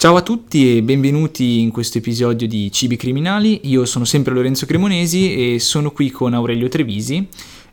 Ciao 0.00 0.16
a 0.16 0.22
tutti 0.22 0.78
e 0.78 0.82
benvenuti 0.82 1.60
in 1.60 1.70
questo 1.70 1.98
episodio 1.98 2.48
di 2.48 2.72
Cibi 2.72 2.96
Criminali. 2.96 3.68
Io 3.68 3.84
sono 3.84 4.06
sempre 4.06 4.32
Lorenzo 4.32 4.64
Cremonesi 4.64 5.52
e 5.52 5.58
sono 5.58 5.90
qui 5.90 6.08
con 6.08 6.32
Aurelio 6.32 6.68
Trevisi 6.68 7.28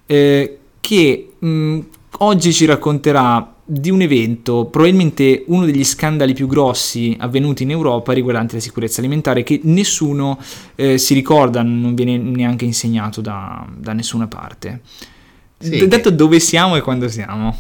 eh, 0.06 0.58
che 0.82 1.30
mh, 1.40 1.80
oggi 2.18 2.52
ci 2.52 2.66
racconterà 2.66 3.56
di 3.64 3.90
un 3.90 4.02
evento, 4.02 4.66
probabilmente 4.66 5.46
uno 5.48 5.64
degli 5.64 5.86
scandali 5.86 6.34
più 6.34 6.48
grossi 6.48 7.16
avvenuti 7.18 7.64
in 7.64 7.72
Europa 7.72 8.12
riguardanti 8.12 8.56
la 8.56 8.62
sicurezza 8.62 9.00
alimentare 9.00 9.44
che 9.44 9.62
nessuno 9.64 10.38
eh, 10.76 10.98
si 10.98 11.14
ricorda, 11.14 11.64
non 11.64 11.96
viene 11.96 12.18
neanche 12.18 12.66
insegnato 12.66 13.22
da, 13.22 13.66
da 13.74 13.94
nessuna 13.94 14.28
parte. 14.28 14.82
Sì, 15.60 15.88
detto 15.88 16.10
che... 16.10 16.16
dove 16.16 16.42
siamo 16.42 16.76
e 16.76 16.82
quando 16.82 17.08
siamo. 17.08 17.56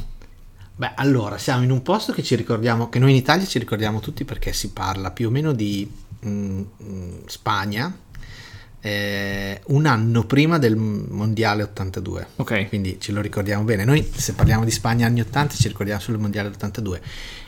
Beh, 0.78 0.91
allora, 0.94 1.39
siamo 1.39 1.64
in 1.64 1.71
un 1.71 1.82
posto 1.82 2.14
che 2.14 2.21
ci 2.21 2.36
ricordiamo, 2.36 2.88
che 2.88 3.00
noi 3.00 3.10
in 3.10 3.15
Italia 3.15 3.47
ci 3.47 3.57
ricordiamo 3.57 4.00
tutti 4.00 4.25
perché 4.25 4.54
si 4.54 4.70
parla 4.70 5.10
più 5.10 5.29
o 5.29 5.32
meno 5.32 5.51
di 5.51 5.92
mh, 6.20 6.29
mm, 6.29 7.14
Spagna, 7.25 7.92
eh, 8.79 9.60
un 9.65 9.87
anno 9.87 10.24
prima 10.25 10.60
del 10.60 10.75
mondiale 10.75 11.64
82. 11.64 12.28
Ok. 12.36 12.68
Quindi 12.68 12.98
ce 13.00 13.11
lo 13.11 13.21
ricordiamo 13.21 13.64
bene. 13.64 13.86
Noi 13.86 14.07
se 14.15 14.34
parliamo 14.34 14.64
di 14.64 14.70
Spagna 14.70 15.07
anni 15.07 15.21
80 15.21 15.56
ci 15.56 15.68
ricordiamo 15.68 16.00
solo 16.00 16.18
il 16.18 16.21
mondiale 16.21 16.50
82 16.50 17.01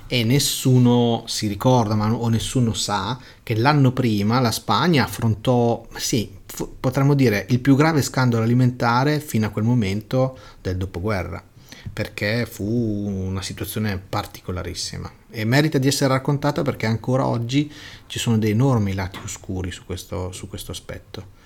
e 0.07 0.23
nessuno 0.23 1.23
si 1.27 1.45
ricorda 1.45 1.93
ma, 1.93 2.11
o 2.11 2.29
nessuno 2.29 2.73
sa 2.73 3.15
che 3.43 3.55
l'anno 3.55 3.91
prima 3.91 4.39
la 4.39 4.49
Spagna 4.49 5.03
affrontò, 5.03 5.85
sì, 5.97 6.35
f- 6.47 6.67
potremmo 6.79 7.13
dire 7.13 7.45
il 7.49 7.59
più 7.59 7.75
grave 7.75 8.01
scandalo 8.01 8.43
alimentare 8.43 9.19
fino 9.19 9.45
a 9.45 9.49
quel 9.49 9.65
momento 9.65 10.35
del 10.61 10.77
dopoguerra 10.77 11.43
perché 11.91 12.45
fu 12.45 12.63
una 12.63 13.41
situazione 13.41 13.97
particolarissima 13.97 15.11
e 15.29 15.45
merita 15.45 15.77
di 15.77 15.87
essere 15.87 16.13
raccontata 16.13 16.61
perché 16.61 16.85
ancora 16.85 17.25
oggi 17.25 17.71
ci 18.07 18.19
sono 18.19 18.37
dei 18.37 18.51
enormi 18.51 18.93
lati 18.93 19.19
oscuri 19.23 19.71
su 19.71 19.85
questo, 19.85 20.31
su 20.31 20.47
questo 20.47 20.71
aspetto. 20.71 21.37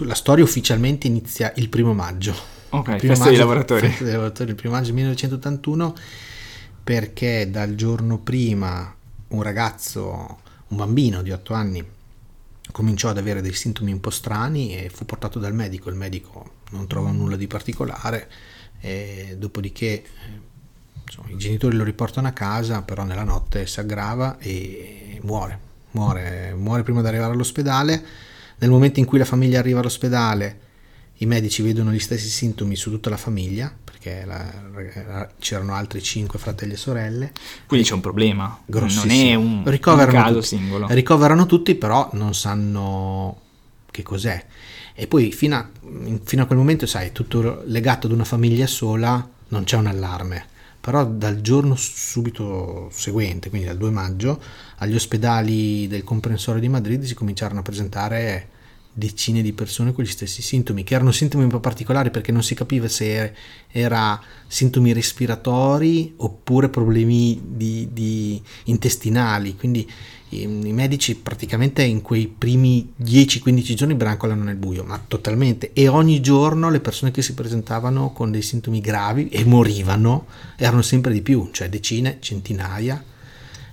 La 0.00 0.14
storia 0.14 0.44
ufficialmente 0.44 1.06
inizia 1.06 1.52
il 1.56 1.68
primo 1.68 1.94
maggio. 1.94 2.34
Ok, 2.70 2.88
il 2.88 2.96
primo 2.96 3.14
festa 3.14 3.24
maggio, 3.24 3.30
dei 3.30 3.38
lavoratori. 3.38 3.86
Festa 3.88 4.04
dei 4.04 4.12
lavoratori, 4.12 4.50
il 4.50 4.56
primo 4.56 4.74
maggio 4.74 4.92
1981 4.92 5.94
perché 6.84 7.48
dal 7.50 7.74
giorno 7.74 8.18
prima 8.18 8.94
un 9.28 9.42
ragazzo, 9.42 10.38
un 10.68 10.76
bambino 10.76 11.22
di 11.22 11.30
8 11.30 11.54
anni 11.54 11.84
cominciò 12.72 13.10
ad 13.10 13.18
avere 13.18 13.40
dei 13.40 13.52
sintomi 13.52 13.92
un 13.92 14.00
po' 14.00 14.10
strani 14.10 14.76
e 14.76 14.90
fu 14.90 15.04
portato 15.06 15.38
dal 15.38 15.54
medico. 15.54 15.88
Il 15.88 15.94
medico 15.94 16.52
non 16.70 16.86
trova 16.86 17.10
nulla 17.10 17.36
di 17.36 17.46
particolare, 17.46 18.28
e 18.84 19.36
dopodiché 19.38 20.04
insomma, 21.02 21.30
i 21.30 21.38
genitori 21.38 21.74
lo 21.74 21.84
riportano 21.84 22.28
a 22.28 22.32
casa, 22.32 22.82
però 22.82 23.02
nella 23.04 23.24
notte 23.24 23.66
si 23.66 23.80
aggrava 23.80 24.36
e 24.38 25.18
muore. 25.22 25.58
muore, 25.92 26.54
muore 26.54 26.82
prima 26.82 27.00
di 27.00 27.06
arrivare 27.06 27.32
all'ospedale. 27.32 28.04
Nel 28.58 28.68
momento 28.68 29.00
in 29.00 29.06
cui 29.06 29.16
la 29.16 29.24
famiglia 29.24 29.58
arriva 29.58 29.80
all'ospedale, 29.80 30.60
i 31.18 31.26
medici 31.26 31.62
vedono 31.62 31.92
gli 31.92 31.98
stessi 31.98 32.28
sintomi 32.28 32.76
su 32.76 32.90
tutta 32.90 33.08
la 33.08 33.16
famiglia, 33.16 33.74
perché 33.82 34.24
la, 34.26 35.30
c'erano 35.38 35.74
altri 35.74 36.02
cinque 36.02 36.38
fratelli 36.38 36.74
e 36.74 36.76
sorelle. 36.76 37.32
Quindi 37.66 37.86
c'è 37.86 37.94
un 37.94 38.00
problema, 38.02 38.60
non 38.66 39.10
è 39.10 39.34
un, 39.34 39.62
un 39.64 40.06
caso 40.06 40.34
tutti, 40.34 40.46
singolo. 40.46 40.88
Ricoverano 40.90 41.46
tutti, 41.46 41.74
però 41.74 42.10
non 42.12 42.34
sanno 42.34 43.40
che 43.90 44.02
cos'è 44.02 44.44
e 44.94 45.06
poi 45.08 45.32
fino 45.32 45.56
a, 45.56 45.68
fino 46.22 46.42
a 46.42 46.46
quel 46.46 46.58
momento, 46.58 46.86
sai, 46.86 47.10
tutto 47.12 47.62
legato 47.66 48.06
ad 48.06 48.12
una 48.12 48.24
famiglia 48.24 48.66
sola, 48.66 49.28
non 49.48 49.64
c'è 49.64 49.76
un 49.76 49.86
allarme. 49.86 50.46
Però 50.80 51.04
dal 51.04 51.40
giorno 51.40 51.74
subito 51.76 52.90
seguente, 52.92 53.48
quindi 53.48 53.66
dal 53.66 53.78
2 53.78 53.90
maggio, 53.90 54.40
agli 54.76 54.94
ospedali 54.94 55.88
del 55.88 56.04
comprensorio 56.04 56.60
di 56.60 56.68
Madrid 56.68 57.02
si 57.02 57.14
cominciarono 57.14 57.60
a 57.60 57.62
presentare 57.62 58.48
decine 58.94 59.42
di 59.42 59.52
persone 59.52 59.92
con 59.92 60.04
gli 60.04 60.08
stessi 60.08 60.40
sintomi, 60.40 60.84
che 60.84 60.94
erano 60.94 61.10
sintomi 61.10 61.42
un 61.42 61.50
po' 61.50 61.58
particolari 61.58 62.10
perché 62.10 62.30
non 62.30 62.44
si 62.44 62.54
capiva 62.54 62.86
se 62.86 63.32
era 63.70 64.20
sintomi 64.46 64.92
respiratori 64.92 66.14
oppure 66.18 66.68
problemi 66.68 67.42
di, 67.44 67.88
di 67.92 68.40
intestinali. 68.64 69.56
Quindi 69.56 69.90
i, 70.28 70.42
i, 70.42 70.72
medici 70.72 71.16
praticamente 71.16 71.82
in 71.82 72.02
quei 72.02 72.28
primi 72.28 72.92
10-15 73.02 73.74
giorni 73.74 73.94
brancolano 73.94 74.44
nel 74.44 74.54
buio, 74.54 74.84
ma 74.84 75.02
totalmente. 75.06 75.72
E 75.72 75.88
ogni 75.88 76.20
giorno 76.20 76.70
le 76.70 76.80
persone 76.80 77.10
che 77.10 77.20
si 77.20 77.34
presentavano 77.34 78.12
con 78.12 78.30
dei 78.30 78.42
sintomi 78.42 78.80
gravi 78.80 79.28
e 79.28 79.44
morivano 79.44 80.26
erano 80.56 80.82
sempre 80.82 81.12
di 81.12 81.20
più, 81.20 81.48
cioè 81.50 81.68
decine, 81.68 82.18
centinaia. 82.20 83.02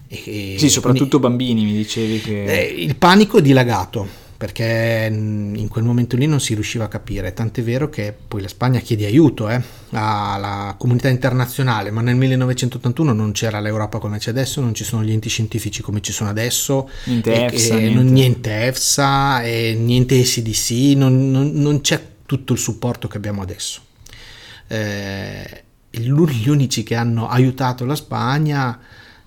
E, 0.07 0.55
sì, 0.57 0.67
soprattutto 0.67 1.19
quindi, 1.19 1.45
bambini, 1.45 1.63
mi 1.63 1.77
dicevi 1.77 2.19
che... 2.21 2.43
Eh, 2.45 2.83
il 2.83 2.95
panico 2.95 3.37
è 3.37 3.41
dilagato 3.41 4.20
perché 4.41 5.07
in 5.11 5.67
quel 5.69 5.83
momento 5.83 6.15
lì 6.15 6.25
non 6.25 6.39
si 6.39 6.55
riusciva 6.55 6.85
a 6.85 6.87
capire, 6.87 7.31
tant'è 7.31 7.61
vero 7.61 7.89
che 7.89 8.11
poi 8.27 8.41
la 8.41 8.47
Spagna 8.47 8.79
chiede 8.79 9.05
aiuto 9.05 9.47
eh, 9.47 9.61
alla 9.91 10.73
comunità 10.79 11.09
internazionale, 11.09 11.91
ma 11.91 12.01
nel 12.01 12.15
1981 12.15 13.13
non 13.13 13.33
c'era 13.33 13.59
l'Europa 13.59 13.99
come 13.99 14.17
c'è 14.17 14.31
adesso, 14.31 14.59
non 14.59 14.73
ci 14.73 14.83
sono 14.83 15.03
gli 15.03 15.11
enti 15.11 15.29
scientifici 15.29 15.83
come 15.83 16.01
ci 16.01 16.11
sono 16.11 16.31
adesso, 16.31 16.89
niente 17.03 17.45
EFSA, 17.45 17.75
e, 17.75 17.79
niente. 17.81 18.03
niente 18.11 18.65
EFSA, 18.65 19.43
e 19.43 19.75
niente 19.75 20.23
SDC, 20.23 20.97
non, 20.97 21.29
non, 21.29 21.51
non, 21.51 21.81
c'è 21.81 22.03
tutto 22.25 22.53
il 22.53 22.59
supporto 22.59 23.07
che 23.07 23.17
abbiamo 23.17 23.43
adesso. 23.43 23.81
Eh, 24.65 25.63
gli 25.91 26.09
unici 26.09 26.81
che 26.81 26.95
hanno 26.95 27.29
aiutato 27.29 27.85
la 27.85 27.93
Spagna 27.93 28.79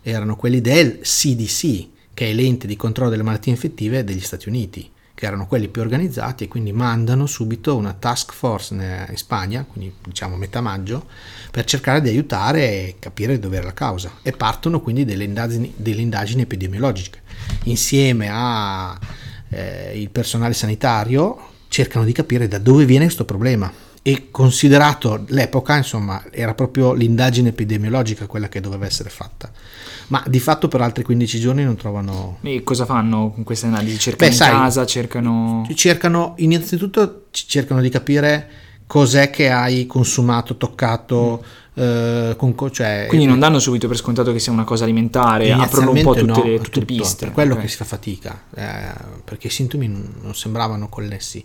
erano 0.03 0.34
quelli 0.34 0.60
del 0.60 0.98
CDC, 1.03 1.86
che 2.12 2.30
è 2.30 2.32
l'ente 2.32 2.66
di 2.66 2.74
controllo 2.74 3.10
delle 3.10 3.22
malattie 3.22 3.53
infettive 3.53 4.03
degli 4.03 4.19
Stati 4.19 4.48
Uniti 4.48 4.91
che 5.14 5.26
erano 5.26 5.47
quelli 5.47 5.69
più 5.69 5.80
organizzati 5.80 6.44
e 6.44 6.48
quindi 6.48 6.72
mandano 6.72 7.26
subito 7.26 7.76
una 7.76 7.92
task 7.92 8.32
force 8.32 8.75
in 8.75 9.16
Spagna, 9.16 9.64
quindi 9.64 9.94
diciamo 10.04 10.36
metà 10.36 10.60
maggio, 10.60 11.06
per 11.50 11.64
cercare 11.64 12.00
di 12.00 12.08
aiutare 12.08 12.60
e 12.60 12.97
capire 12.98 13.38
dove 13.38 13.56
era 13.56 13.66
la 13.66 13.74
causa 13.74 14.10
e 14.22 14.32
partono 14.32 14.80
quindi 14.80 15.04
delle 15.04 15.24
indagini, 15.24 15.72
delle 15.76 16.00
indagini 16.00 16.42
epidemiologiche. 16.42 17.20
Insieme 17.64 18.28
al 18.28 18.98
eh, 19.50 20.08
personale 20.10 20.54
sanitario 20.54 21.53
cercano 21.69 22.04
di 22.04 22.12
capire 22.12 22.48
da 22.48 22.58
dove 22.58 22.84
viene 22.84 23.04
questo 23.04 23.24
problema 23.24 23.84
e 24.06 24.28
considerato 24.31 25.25
l'epoca, 25.28 25.76
insomma, 25.76 26.22
era 26.31 26.53
proprio 26.53 26.92
l'indagine 26.92 27.48
epidemiologica 27.48 28.26
quella 28.26 28.48
che 28.48 28.60
doveva 28.60 28.84
essere 28.84 29.09
fatta 29.09 29.50
ma 30.09 30.22
di 30.26 30.41
fatto 30.41 30.69
per 30.69 30.81
altri 30.81 31.03
15 31.03 31.41
giorni 31.41 31.65
non 31.65 31.76
trovano... 31.76 32.38
E 32.42 32.62
cosa 32.62 32.84
fanno 32.84 33.31
con 33.31 33.44
queste 33.44 33.66
analisi? 33.66 33.98
Cercano 33.98 34.28
Beh, 34.28 34.34
in 34.34 34.41
sai, 34.41 34.50
casa, 34.50 34.87
cercano... 34.87 35.66
Cercano, 35.75 36.34
innanzitutto 36.38 37.26
cercano 37.31 37.81
di 37.81 37.88
capire 37.88 38.50
cos'è 38.87 39.31
che 39.31 39.50
hai 39.50 39.87
consumato, 39.87 40.56
toccato... 40.56 41.42
Mm. 41.44 41.62
Eh, 41.76 42.36
con, 42.36 42.54
cioè, 42.71 43.06
Quindi 43.09 43.26
non 43.26 43.41
danno 43.41 43.59
subito 43.59 43.88
per 43.88 43.97
scontato 43.97 44.31
che 44.32 44.38
sia 44.38 44.53
una 44.53 44.62
cosa 44.62 44.84
alimentare, 44.84 45.50
aprono 45.50 45.91
un 45.91 46.03
po' 46.03 46.15
tutte, 46.15 46.25
no, 46.25 46.44
le, 46.44 46.60
tutte 46.60 46.78
le 46.78 46.84
piste. 46.84 47.25
Per 47.25 47.34
quello 47.34 47.54
okay. 47.54 47.65
che 47.65 47.71
si 47.71 47.76
fa 47.76 47.84
fatica, 47.84 48.44
eh, 48.54 48.92
perché 49.25 49.48
i 49.48 49.50
sintomi 49.50 49.88
non 49.88 50.36
sembravano 50.36 50.88
connessi. 50.88 51.44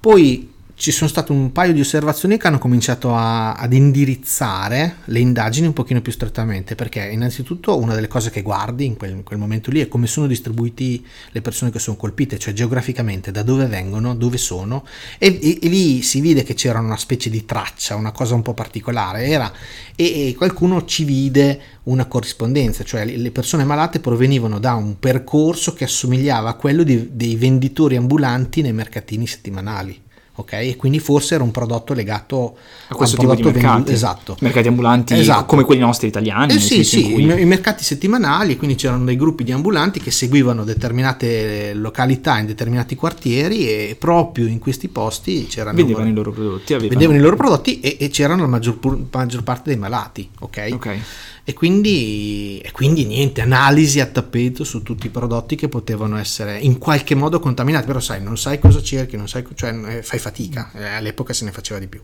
Poi 0.00 0.53
ci 0.76 0.90
sono 0.90 1.08
state 1.08 1.30
un 1.30 1.52
paio 1.52 1.72
di 1.72 1.80
osservazioni 1.80 2.36
che 2.36 2.48
hanno 2.48 2.58
cominciato 2.58 3.14
a, 3.14 3.52
ad 3.52 3.72
indirizzare 3.72 4.96
le 5.04 5.20
indagini 5.20 5.68
un 5.68 5.72
pochino 5.72 6.00
più 6.00 6.10
strettamente 6.10 6.74
perché 6.74 7.08
innanzitutto 7.10 7.78
una 7.78 7.94
delle 7.94 8.08
cose 8.08 8.30
che 8.30 8.42
guardi 8.42 8.84
in 8.84 8.96
quel, 8.96 9.12
in 9.12 9.22
quel 9.22 9.38
momento 9.38 9.70
lì 9.70 9.80
è 9.80 9.86
come 9.86 10.08
sono 10.08 10.26
distribuiti 10.26 11.04
le 11.30 11.40
persone 11.40 11.70
che 11.70 11.78
sono 11.78 11.96
colpite 11.96 12.38
cioè 12.38 12.52
geograficamente 12.52 13.30
da 13.30 13.42
dove 13.42 13.66
vengono 13.66 14.16
dove 14.16 14.36
sono 14.36 14.84
e, 15.18 15.38
e, 15.40 15.58
e 15.62 15.68
lì 15.68 16.02
si 16.02 16.20
vide 16.20 16.42
che 16.42 16.54
c'era 16.54 16.80
una 16.80 16.96
specie 16.96 17.30
di 17.30 17.44
traccia 17.44 17.94
una 17.94 18.10
cosa 18.12 18.34
un 18.34 18.42
po' 18.42 18.54
particolare 18.54 19.26
era, 19.26 19.52
e, 19.94 20.28
e 20.28 20.34
qualcuno 20.34 20.84
ci 20.84 21.04
vide 21.04 21.60
una 21.84 22.06
corrispondenza 22.06 22.82
cioè 22.82 23.04
le 23.04 23.30
persone 23.30 23.62
malate 23.62 24.00
provenivano 24.00 24.58
da 24.58 24.74
un 24.74 24.98
percorso 24.98 25.72
che 25.72 25.84
assomigliava 25.84 26.50
a 26.50 26.54
quello 26.54 26.82
di, 26.82 27.10
dei 27.12 27.36
venditori 27.36 27.94
ambulanti 27.94 28.60
nei 28.60 28.72
mercatini 28.72 29.26
settimanali 29.26 30.03
ok? 30.36 30.52
E 30.52 30.76
quindi 30.76 30.98
forse 30.98 31.34
era 31.34 31.44
un 31.44 31.50
prodotto 31.50 31.94
legato 31.94 32.56
a 32.88 32.94
questo 32.94 33.16
tipo 33.16 33.34
di 33.34 33.42
mercati, 33.42 33.66
venduto, 33.66 33.92
esatto. 33.92 34.36
mercati 34.40 34.68
ambulanti 34.68 35.14
esatto. 35.14 35.46
come 35.46 35.64
quelli 35.64 35.80
nostri 35.80 36.08
italiani. 36.08 36.54
Eh 36.54 36.58
sì, 36.58 36.84
sì, 36.84 37.12
cui... 37.12 37.22
i 37.22 37.44
mercati 37.44 37.84
settimanali, 37.84 38.56
quindi 38.56 38.76
c'erano 38.76 39.04
dei 39.04 39.16
gruppi 39.16 39.44
di 39.44 39.52
ambulanti 39.52 40.00
che 40.00 40.10
seguivano 40.10 40.64
determinate 40.64 41.72
località 41.74 42.38
in 42.38 42.46
determinati 42.46 42.96
quartieri 42.96 43.68
e 43.68 43.96
proprio 43.98 44.46
in 44.46 44.58
questi 44.58 44.88
posti 44.88 45.46
c'erano... 45.46 45.76
Vendevano 45.76 46.08
i 46.08 46.12
loro 46.12 46.32
prodotti. 46.32 46.74
Avevano... 46.74 46.88
Vendevano 46.88 47.18
i 47.18 47.22
loro 47.22 47.36
prodotti 47.36 47.80
e, 47.80 47.96
e 48.00 48.08
c'erano 48.08 48.42
la 48.42 48.48
maggior, 48.48 48.78
maggior, 49.10 49.42
parte 49.42 49.70
dei 49.70 49.78
malati, 49.78 50.28
ok? 50.40 50.68
Ok 50.72 50.98
e 51.46 51.52
quindi, 51.52 52.58
e 52.60 52.70
quindi, 52.72 53.04
niente, 53.04 53.42
analisi 53.42 54.00
a 54.00 54.06
tappeto 54.06 54.64
su 54.64 54.82
tutti 54.82 55.08
i 55.08 55.10
prodotti 55.10 55.56
che 55.56 55.68
potevano 55.68 56.16
essere 56.16 56.58
in 56.58 56.78
qualche 56.78 57.14
modo 57.14 57.38
contaminati, 57.38 57.86
però 57.86 58.00
sai, 58.00 58.22
non 58.22 58.38
sai 58.38 58.58
cosa 58.58 58.82
cerchi, 58.82 59.18
non 59.18 59.28
sai, 59.28 59.44
cioè, 59.54 59.74
eh, 59.96 60.02
fai 60.02 60.18
fatica, 60.18 60.70
eh, 60.74 60.86
all'epoca 60.86 61.34
se 61.34 61.44
ne 61.44 61.52
faceva 61.52 61.78
di 61.78 61.86
più 61.86 62.00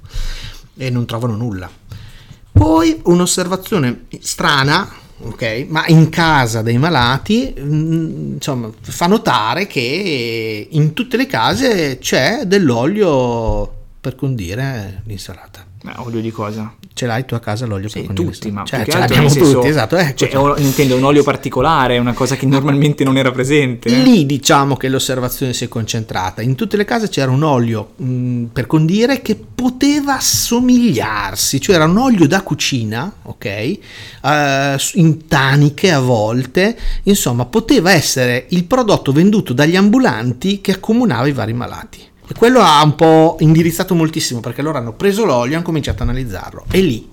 e 0.76 0.90
non 0.90 1.06
trovano 1.06 1.36
nulla. 1.36 1.70
Poi 2.52 3.00
un'osservazione 3.04 4.06
strana, 4.20 4.92
ok? 5.20 5.66
Ma 5.68 5.86
in 5.86 6.10
casa 6.10 6.60
dei 6.60 6.76
malati, 6.76 7.54
mh, 7.56 8.32
insomma, 8.34 8.70
fa 8.78 9.06
notare 9.06 9.66
che 9.66 10.68
in 10.70 10.92
tutte 10.92 11.16
le 11.16 11.26
case 11.26 11.96
c'è 11.98 12.42
dell'olio 12.44 13.74
per 14.00 14.16
condire 14.16 15.02
l'insalata. 15.06 15.64
Eh, 15.82 15.92
olio 15.96 16.20
di 16.20 16.30
cosa? 16.30 16.74
Ce 16.92 17.06
l'hai 17.06 17.24
tu 17.24 17.34
a 17.34 17.38
casa 17.40 17.64
l'olio 17.66 17.88
Sì, 17.88 18.00
per 18.00 18.06
condire 18.08 18.30
tutti, 18.32 18.50
ma 18.50 18.64
cioè, 18.64 18.84
ce 18.84 18.98
l'abbiamo 18.98 19.28
senso- 19.28 19.52
tutti, 19.54 19.68
esatto. 19.68 19.96
ecco, 19.96 20.16
Cioè, 20.16 20.28
cioè. 20.30 20.60
intendo 20.60 20.96
un 20.96 21.04
olio 21.04 21.22
particolare, 21.22 21.96
una 21.98 22.12
cosa 22.12 22.36
che 22.36 22.44
normalmente 22.46 23.04
non 23.04 23.16
era 23.16 23.30
presente. 23.30 23.88
eh. 23.88 24.02
Lì 24.02 24.26
diciamo 24.26 24.76
che 24.76 24.88
l'osservazione 24.88 25.52
si 25.54 25.64
è 25.64 25.68
concentrata. 25.68 26.42
In 26.42 26.54
tutte 26.56 26.76
le 26.76 26.84
case 26.84 27.08
c'era 27.08 27.30
un 27.30 27.42
olio 27.42 27.92
mh, 27.96 28.44
per 28.52 28.66
condire 28.66 29.22
che 29.22 29.34
poteva 29.36 30.18
somigliarsi, 30.20 31.60
cioè 31.60 31.76
era 31.76 31.84
un 31.84 31.96
olio 31.96 32.26
da 32.26 32.42
cucina, 32.42 33.10
ok? 33.22 33.44
Eh, 33.44 33.78
in 34.94 35.26
taniche 35.26 35.92
a 35.92 36.00
volte, 36.00 36.76
insomma, 37.04 37.44
poteva 37.46 37.92
essere 37.92 38.46
il 38.50 38.64
prodotto 38.64 39.12
venduto 39.12 39.52
dagli 39.52 39.76
ambulanti 39.76 40.60
che 40.60 40.72
accomunava 40.72 41.26
i 41.26 41.32
vari 41.32 41.52
malati. 41.52 42.08
E 42.30 42.34
quello 42.38 42.60
ha 42.60 42.80
un 42.84 42.94
po' 42.94 43.36
indirizzato 43.40 43.94
moltissimo 43.96 44.38
perché 44.38 44.62
loro 44.62 44.78
hanno 44.78 44.92
preso 44.92 45.24
l'olio 45.24 45.52
e 45.52 45.54
hanno 45.56 45.64
cominciato 45.64 46.02
a 46.02 46.06
analizzarlo. 46.06 46.64
E 46.70 46.80
lì, 46.80 47.10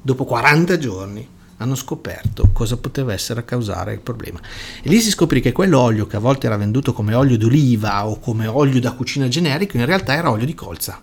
dopo 0.00 0.24
40 0.26 0.76
giorni, 0.76 1.26
hanno 1.56 1.74
scoperto 1.74 2.50
cosa 2.52 2.76
poteva 2.76 3.14
essere 3.14 3.40
a 3.40 3.44
causare 3.44 3.94
il 3.94 4.00
problema. 4.00 4.38
E 4.82 4.88
lì 4.90 5.00
si 5.00 5.10
scoprì 5.10 5.40
che 5.40 5.52
quell'olio 5.52 6.06
che 6.06 6.16
a 6.16 6.18
volte 6.18 6.46
era 6.48 6.56
venduto 6.58 6.92
come 6.92 7.14
olio 7.14 7.38
d'oliva 7.38 8.06
o 8.06 8.18
come 8.18 8.46
olio 8.46 8.78
da 8.78 8.92
cucina 8.92 9.26
generico, 9.28 9.78
in 9.78 9.86
realtà 9.86 10.12
era 10.14 10.30
olio 10.30 10.44
di 10.44 10.54
colza. 10.54 11.00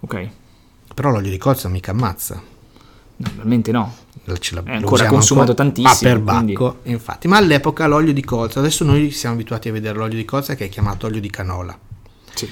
Ok, 0.00 0.28
Però 0.94 1.10
l'olio 1.10 1.30
di 1.30 1.38
colza 1.38 1.68
mica 1.68 1.90
ammazza. 1.90 2.40
normalmente 3.16 3.72
no. 3.72 3.92
Ce 4.38 4.54
È 4.56 4.70
ancora 4.72 5.06
consumato 5.06 5.50
ancora- 5.52 5.70
tantissimo, 5.72 6.10
Ma 6.10 6.14
per 6.16 6.22
quindi- 6.34 6.52
bacco, 6.52 6.78
infatti. 6.84 7.26
Ma 7.28 7.36
all'epoca 7.38 7.86
l'olio 7.86 8.12
di 8.12 8.22
colza, 8.24 8.60
adesso 8.60 8.84
noi 8.84 9.10
siamo 9.10 9.34
abituati 9.34 9.68
a 9.68 9.72
vedere 9.72 9.96
l'olio 9.98 10.16
di 10.16 10.24
colza 10.24 10.54
che 10.54 10.66
è 10.66 10.68
chiamato 10.68 11.06
olio 11.06 11.20
di 11.20 11.30
canola. 11.30 11.76
Sì. 12.36 12.48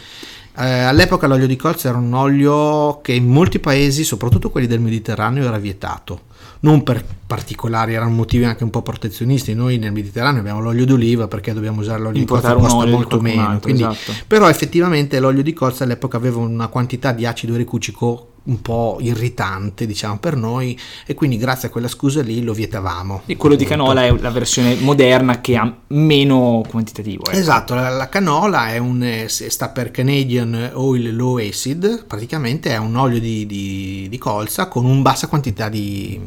Eh, 0.56 0.64
all'epoca 0.82 1.26
l'olio 1.26 1.48
di 1.48 1.56
colza 1.56 1.88
era 1.88 1.98
un 1.98 2.12
olio 2.14 3.00
che 3.02 3.12
in 3.12 3.26
molti 3.26 3.58
paesi, 3.58 4.04
soprattutto 4.04 4.50
quelli 4.50 4.66
del 4.68 4.80
Mediterraneo, 4.80 5.44
era 5.44 5.58
vietato. 5.58 6.32
Non 6.60 6.82
per 6.82 7.04
particolari, 7.26 7.94
erano 7.94 8.10
motivi 8.12 8.44
anche 8.44 8.62
un 8.64 8.70
po' 8.70 8.80
protezionisti. 8.80 9.52
Noi 9.52 9.78
nel 9.78 9.92
Mediterraneo 9.92 10.40
abbiamo 10.40 10.60
l'olio 10.62 10.86
d'oliva 10.86 11.26
perché 11.28 11.52
dobbiamo 11.52 11.80
usare 11.80 12.00
l'olio 12.00 12.20
Importare 12.20 12.54
di 12.54 12.60
colza, 12.60 12.76
costa 12.76 12.90
molto 12.90 13.20
meno. 13.20 13.42
altro, 13.42 13.60
quindi- 13.60 13.82
esatto. 13.82 14.12
Però 14.26 14.48
effettivamente 14.48 15.18
l'olio 15.20 15.42
di 15.42 15.52
colza 15.52 15.84
all'epoca 15.84 16.16
aveva 16.16 16.38
una 16.38 16.68
quantità 16.68 17.12
di 17.12 17.26
acido 17.26 17.54
ericucico 17.54 18.28
un 18.44 18.60
po' 18.60 18.98
irritante, 19.00 19.86
diciamo, 19.86 20.18
per 20.18 20.36
noi 20.36 20.78
e 21.06 21.14
quindi 21.14 21.36
grazie 21.38 21.68
a 21.68 21.70
quella 21.70 21.88
scusa 21.88 22.20
lì 22.22 22.42
lo 22.42 22.52
vietavamo. 22.52 23.22
E 23.26 23.36
quello 23.36 23.54
di 23.54 23.64
canola 23.64 24.04
è 24.04 24.14
la 24.18 24.30
versione 24.30 24.74
moderna 24.76 25.40
che 25.40 25.56
ha 25.56 25.76
meno 25.88 26.62
quantitativo. 26.68 27.24
ecco. 27.26 27.36
Esatto, 27.36 27.74
la, 27.74 27.88
la 27.88 28.08
canola 28.08 28.68
è 28.68 28.78
un, 28.78 29.02
eh, 29.02 29.28
sta 29.28 29.68
per 29.70 29.90
Canadian 29.90 30.72
Oil 30.74 31.14
Low 31.14 31.38
Acid, 31.38 32.04
praticamente 32.06 32.70
è 32.70 32.76
un 32.76 32.96
olio 32.96 33.18
di, 33.18 33.46
di- 33.46 34.06
di 34.10 34.18
colza 34.18 34.68
con 34.68 34.84
una 34.84 35.00
bassa 35.00 35.26
quantità 35.26 35.68
di, 35.68 36.20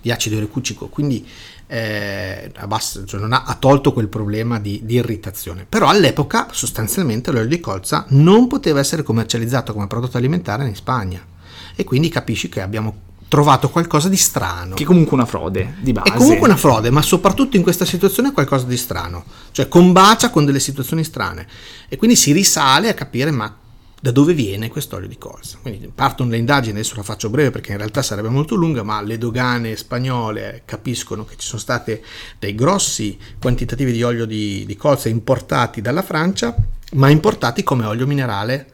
di 0.00 0.10
acido 0.10 0.36
ericucico, 0.36 0.86
quindi 0.86 1.26
eh, 1.66 2.52
bassa- 2.68 3.04
cioè 3.04 3.18
non 3.18 3.32
ha, 3.32 3.42
ha 3.44 3.54
tolto 3.54 3.92
quel 3.92 4.08
problema 4.08 4.60
di, 4.60 4.80
di 4.84 4.94
irritazione. 4.94 5.66
Però 5.68 5.88
all'epoca 5.88 6.48
sostanzialmente 6.52 7.32
l'olio 7.32 7.48
di 7.48 7.58
colza 7.58 8.04
non 8.10 8.46
poteva 8.46 8.78
essere 8.78 9.02
commercializzato 9.02 9.72
come 9.72 9.88
prodotto 9.88 10.16
alimentare 10.16 10.68
in 10.68 10.76
Spagna 10.76 11.32
e 11.74 11.84
quindi 11.84 12.08
capisci 12.08 12.48
che 12.48 12.60
abbiamo 12.60 13.12
trovato 13.28 13.68
qualcosa 13.68 14.08
di 14.08 14.16
strano. 14.16 14.74
Che 14.74 14.84
è 14.84 14.86
comunque 14.86 15.16
una 15.16 15.26
frode 15.26 15.74
di 15.80 15.92
base. 15.92 16.12
È 16.12 16.16
comunque 16.16 16.46
una 16.46 16.56
frode, 16.56 16.90
ma 16.90 17.02
soprattutto 17.02 17.56
in 17.56 17.62
questa 17.62 17.84
situazione 17.84 18.28
è 18.28 18.32
qualcosa 18.32 18.66
di 18.66 18.76
strano, 18.76 19.24
cioè 19.50 19.66
combacia 19.66 20.30
con 20.30 20.44
delle 20.44 20.60
situazioni 20.60 21.02
strane 21.02 21.46
e 21.88 21.96
quindi 21.96 22.16
si 22.16 22.32
risale 22.32 22.88
a 22.88 22.94
capire 22.94 23.30
ma 23.30 23.62
da 24.00 24.10
dove 24.10 24.34
viene 24.34 24.68
quest'olio 24.68 25.08
di 25.08 25.16
colza. 25.16 25.58
Quindi 25.62 25.90
partono 25.92 26.30
le 26.30 26.36
indagini, 26.36 26.78
adesso 26.78 26.94
la 26.94 27.02
faccio 27.02 27.30
breve 27.30 27.50
perché 27.50 27.72
in 27.72 27.78
realtà 27.78 28.02
sarebbe 28.02 28.28
molto 28.28 28.54
lunga, 28.54 28.82
ma 28.82 29.00
le 29.00 29.16
dogane 29.16 29.76
spagnole 29.76 30.62
capiscono 30.66 31.24
che 31.24 31.36
ci 31.38 31.46
sono 31.46 31.60
state 31.60 32.04
dei 32.38 32.54
grossi 32.54 33.18
quantitativi 33.40 33.92
di 33.92 34.02
olio 34.02 34.26
di, 34.26 34.64
di 34.66 34.76
colza 34.76 35.08
importati 35.08 35.80
dalla 35.80 36.02
Francia, 36.02 36.54
ma 36.92 37.08
importati 37.08 37.62
come 37.62 37.86
olio 37.86 38.06
minerale 38.06 38.73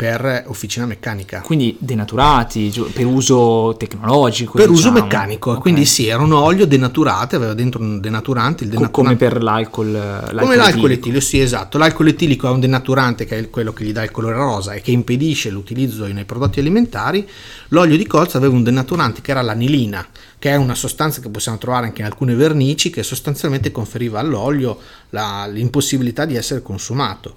per 0.00 0.44
officina 0.46 0.86
meccanica. 0.86 1.42
Quindi 1.42 1.76
denaturati, 1.78 2.72
per 2.90 3.04
uso 3.04 3.74
tecnologico. 3.78 4.52
Per 4.56 4.70
uso 4.70 4.88
diciamo. 4.88 5.00
meccanico, 5.04 5.50
Ok. 5.50 5.60
quindi 5.60 5.84
sì, 5.84 6.06
era 6.06 6.22
un 6.22 6.32
olio 6.32 6.66
denaturato, 6.66 7.36
aveva 7.36 7.52
dentro 7.52 7.82
un 7.82 8.00
denaturante, 8.00 8.64
il 8.64 8.70
denaturante 8.70 9.02
come 9.02 9.16
per 9.16 9.42
l'alcol. 9.42 9.92
l'alcol 9.92 10.38
come 10.40 10.56
l'alcol 10.56 10.90
etilico. 10.92 10.92
etilico, 10.92 11.20
sì, 11.20 11.40
esatto. 11.40 11.76
L'alcol 11.76 12.08
etilico 12.08 12.46
è 12.48 12.50
un 12.50 12.60
denaturante 12.60 13.26
che 13.26 13.38
è 13.38 13.50
quello 13.50 13.74
che 13.74 13.84
gli 13.84 13.92
dà 13.92 14.02
il 14.02 14.10
colore 14.10 14.36
rosa 14.36 14.72
e 14.72 14.80
che 14.80 14.90
impedisce 14.90 15.50
l'utilizzo 15.50 16.06
nei 16.06 16.24
prodotti 16.24 16.60
alimentari. 16.60 17.28
L'olio 17.68 17.98
di 17.98 18.06
colza 18.06 18.38
aveva 18.38 18.54
un 18.54 18.62
denaturante 18.62 19.20
che 19.20 19.32
era 19.32 19.42
l'anilina, 19.42 20.06
che 20.38 20.48
è 20.48 20.56
una 20.56 20.74
sostanza 20.74 21.20
che 21.20 21.28
possiamo 21.28 21.58
trovare 21.58 21.84
anche 21.84 22.00
in 22.00 22.06
alcune 22.06 22.34
vernici, 22.34 22.88
che 22.88 23.02
sostanzialmente 23.02 23.70
conferiva 23.70 24.18
all'olio 24.18 24.78
la- 25.10 25.46
l'impossibilità 25.46 26.24
di 26.24 26.36
essere 26.36 26.62
consumato. 26.62 27.34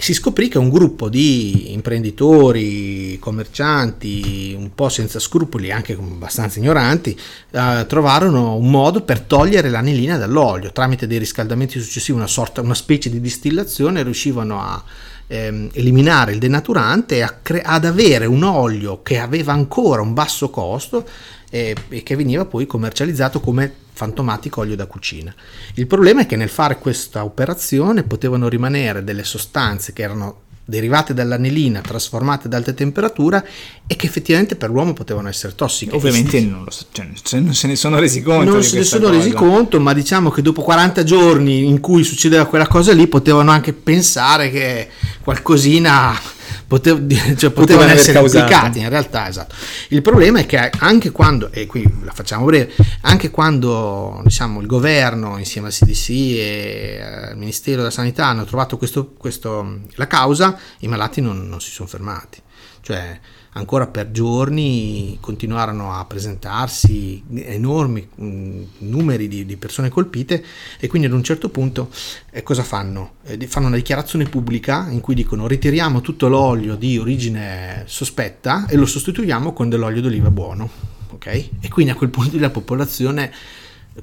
Si 0.00 0.14
scoprì 0.14 0.46
che 0.46 0.58
un 0.58 0.68
gruppo 0.68 1.08
di 1.08 1.72
imprenditori, 1.72 3.18
commercianti, 3.18 4.54
un 4.56 4.72
po' 4.72 4.88
senza 4.88 5.18
scrupoli, 5.18 5.72
anche 5.72 5.94
abbastanza 5.94 6.60
ignoranti, 6.60 7.18
eh, 7.50 7.84
trovarono 7.88 8.54
un 8.54 8.70
modo 8.70 9.02
per 9.02 9.22
togliere 9.22 9.70
l'anilina 9.70 10.16
dall'olio. 10.16 10.70
Tramite 10.70 11.08
dei 11.08 11.18
riscaldamenti 11.18 11.80
successivi, 11.80 12.16
una, 12.16 12.28
sorta, 12.28 12.60
una 12.60 12.74
specie 12.74 13.10
di 13.10 13.20
distillazione, 13.20 14.04
riuscivano 14.04 14.60
a 14.60 14.80
ehm, 15.26 15.70
eliminare 15.72 16.30
il 16.30 16.38
denaturante 16.38 17.16
e 17.16 17.22
a 17.22 17.36
cre- 17.42 17.62
ad 17.62 17.84
avere 17.84 18.26
un 18.26 18.44
olio 18.44 19.02
che 19.02 19.18
aveva 19.18 19.52
ancora 19.52 20.00
un 20.00 20.14
basso 20.14 20.48
costo 20.48 21.06
e, 21.50 21.74
e 21.88 22.02
che 22.02 22.16
veniva 22.16 22.44
poi 22.44 22.66
commercializzato 22.66 23.40
come 23.40 23.72
fantomatico 23.92 24.60
olio 24.60 24.76
da 24.76 24.86
cucina. 24.86 25.34
Il 25.74 25.86
problema 25.86 26.22
è 26.22 26.26
che 26.26 26.36
nel 26.36 26.48
fare 26.48 26.78
questa 26.78 27.24
operazione 27.24 28.04
potevano 28.04 28.48
rimanere 28.48 29.02
delle 29.02 29.24
sostanze 29.24 29.92
che 29.92 30.02
erano 30.02 30.46
derivate 30.68 31.14
dall'anilina 31.14 31.80
trasformate 31.80 32.46
ad 32.46 32.52
alta 32.52 32.74
temperatura 32.74 33.42
e 33.86 33.96
che 33.96 34.04
effettivamente 34.04 34.54
per 34.54 34.68
l'uomo 34.68 34.92
potevano 34.92 35.28
essere 35.28 35.54
tossiche. 35.54 35.96
Ovviamente 35.96 36.38
non, 36.42 36.66
so, 36.68 36.84
cioè, 36.92 37.08
se- 37.22 37.40
non 37.40 37.54
se 37.54 37.68
ne 37.68 37.74
sono 37.74 37.98
resi 37.98 38.20
conto. 38.20 38.52
non 38.52 38.62
se 38.62 38.76
ne 38.76 38.84
sono 38.84 39.08
resi 39.08 39.30
cosa. 39.30 39.50
conto, 39.50 39.80
ma 39.80 39.94
diciamo 39.94 40.30
che 40.30 40.42
dopo 40.42 40.60
40 40.60 41.04
giorni 41.04 41.64
in 41.64 41.80
cui 41.80 42.04
succedeva 42.04 42.44
quella 42.44 42.68
cosa 42.68 42.92
lì, 42.92 43.06
potevano 43.06 43.50
anche 43.50 43.72
pensare 43.72 44.50
che 44.50 44.88
qualcosina 45.24 46.36
potev- 46.68 47.10
cioè, 47.34 47.50
potevano 47.50 47.86
aver 47.86 47.96
essere 47.96 48.20
implicati. 48.20 48.78
In 48.78 48.88
realtà, 48.88 49.28
esatto. 49.28 49.54
Il 49.88 50.02
problema 50.02 50.38
è 50.38 50.46
che 50.46 50.70
anche 50.78 51.10
quando, 51.10 51.50
e 51.50 51.66
qui 51.66 51.82
la 52.04 52.12
facciamo 52.12 52.44
breve, 52.44 52.72
anche 53.00 53.30
quando 53.30 54.20
diciamo, 54.24 54.60
il 54.60 54.66
governo 54.66 55.38
insieme 55.38 55.68
al 55.68 55.72
CDC 55.72 56.08
e 56.10 57.00
al 57.02 57.36
Ministero 57.36 57.78
della 57.78 57.90
Sanità 57.90 58.26
hanno 58.26 58.44
trovato 58.44 58.76
questo, 58.76 59.12
questo- 59.16 59.80
la 59.94 60.06
causa, 60.06 60.56
i 60.80 60.86
malati 60.88 61.20
non, 61.20 61.48
non 61.48 61.60
si 61.60 61.70
sono 61.70 61.88
fermati. 61.88 62.40
Cioè, 62.80 63.20
ancora 63.52 63.86
per 63.86 64.10
giorni 64.10 65.18
continuarono 65.20 65.92
a 65.92 66.04
presentarsi 66.04 67.22
enormi 67.34 68.08
mh, 68.14 68.62
numeri 68.78 69.28
di, 69.28 69.44
di 69.44 69.56
persone 69.56 69.88
colpite 69.88 70.44
e 70.78 70.86
quindi 70.86 71.08
ad 71.08 71.14
un 71.14 71.22
certo 71.22 71.48
punto 71.48 71.90
eh, 72.30 72.42
cosa 72.42 72.62
fanno? 72.62 73.14
Eh, 73.24 73.46
fanno 73.46 73.66
una 73.66 73.76
dichiarazione 73.76 74.24
pubblica 74.24 74.88
in 74.90 75.00
cui 75.00 75.14
dicono 75.14 75.46
ritiriamo 75.46 76.00
tutto 76.00 76.28
l'olio 76.28 76.76
di 76.76 76.98
origine 76.98 77.84
sospetta 77.86 78.66
e 78.66 78.76
lo 78.76 78.86
sostituiamo 78.86 79.52
con 79.52 79.68
dell'olio 79.68 80.00
d'oliva 80.00 80.30
buono. 80.30 80.70
Ok? 81.10 81.26
E 81.26 81.68
quindi 81.68 81.92
a 81.92 81.96
quel 81.96 82.10
punto 82.10 82.38
la 82.38 82.50
popolazione 82.50 83.32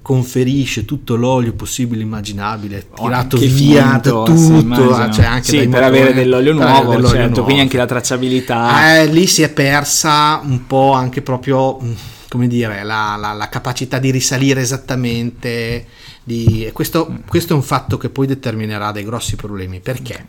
conferisce 0.02 0.86
tutto 0.86 1.16
l'olio 1.16 1.54
possibile 1.54 2.02
e 2.02 2.04
immaginabile 2.06 2.86
Oh, 2.98 3.04
tirato 3.06 3.38
via 3.38 3.92
finto, 3.92 4.24
tutto 4.24 4.32
immagino. 4.60 5.12
cioè 5.14 5.26
anche 5.26 5.44
Sì, 5.48 5.58
per 5.58 5.68
motori, 5.68 5.86
avere 5.86 6.14
dell'olio 6.14 6.54
nuovo, 6.54 6.92
dell'olio 6.92 7.08
certo, 7.10 7.28
nuovo. 7.30 7.44
quindi 7.44 7.62
anche 7.62 7.78
la 7.78 7.86
tracciabilità. 7.86 8.98
Eh, 9.00 9.08
lì 9.08 9.28
si 9.28 9.42
è 9.42 9.50
persa 9.50 10.40
un 10.44 10.66
po' 10.68 10.92
anche 10.94 11.22
proprio, 11.22 11.78
mh, 11.80 11.96
come 12.30 12.48
dire, 12.48 12.84
la, 12.84 13.16
la- 13.20 13.34
la 13.34 13.50
capacità 13.50 13.98
di 14.00 14.12
risalire 14.12 14.62
esattamente. 14.62 15.86
Di, 16.24 16.70
questo, 16.74 17.20
questo 17.28 17.54
è 17.54 17.56
un 17.56 17.62
fatto 17.62 17.98
che 17.98 18.10
poi 18.10 18.26
determinerà 18.28 18.92
dei 18.92 19.04
grossi 19.04 19.36
problemi. 19.36 19.80
Perché? 19.80 20.26